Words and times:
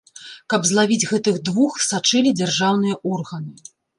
Каб 0.53 0.61
злавіць 0.69 1.07
гэтых 1.11 1.37
двух, 1.51 1.77
сачылі 1.89 2.33
дзяржаўныя 2.41 2.95
органы. 3.13 3.53